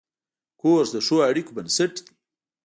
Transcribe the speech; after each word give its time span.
کورس 0.61 0.89
د 0.93 0.97
ښو 1.05 1.17
اړیکو 1.29 1.55
بنسټ 1.57 1.93
دی. 2.05 2.11